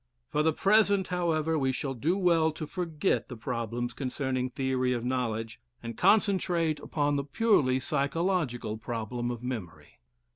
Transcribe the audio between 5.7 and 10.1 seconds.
and concentrate upon the purely psychological problem of memory.